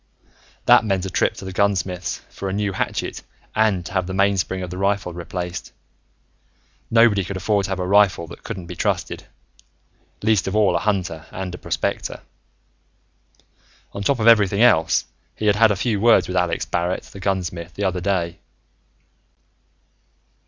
That 0.65 0.83
meant 0.83 1.05
a 1.05 1.11
trip 1.11 1.35
to 1.35 1.45
the 1.45 1.51
gunsmith's, 1.51 2.21
for 2.31 2.49
a 2.49 2.53
new 2.53 2.73
hatchet 2.73 3.21
and 3.53 3.85
to 3.85 3.91
have 3.93 4.07
the 4.07 4.15
mainspring 4.15 4.63
of 4.63 4.71
the 4.71 4.77
rifle 4.79 5.13
replaced. 5.13 5.71
Nobody 6.89 7.23
could 7.23 7.37
afford 7.37 7.65
to 7.65 7.69
have 7.69 7.77
a 7.79 7.85
rifle 7.85 8.25
that 8.29 8.43
couldn't 8.43 8.65
be 8.65 8.75
trusted, 8.75 9.27
least 10.23 10.47
of 10.47 10.55
all 10.55 10.75
a 10.75 10.79
hunter 10.79 11.27
and 11.31 11.61
prospector. 11.61 12.21
On 13.91 14.01
top 14.01 14.19
of 14.19 14.25
everything 14.27 14.63
else, 14.63 15.05
he 15.35 15.45
had 15.45 15.57
had 15.57 15.69
a 15.69 15.75
few 15.75 15.99
words 16.01 16.27
with 16.27 16.35
Alex 16.35 16.65
Barrett, 16.65 17.03
the 17.03 17.19
gunsmith, 17.19 17.75
the 17.75 17.83
other 17.83 18.01
day. 18.01 18.39